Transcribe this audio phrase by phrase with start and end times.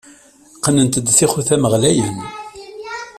[0.55, 2.17] Qqnent-d tixutam ɣlayen.